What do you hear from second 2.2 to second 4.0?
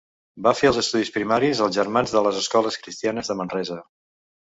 les Escoles Cristianes de Manresa.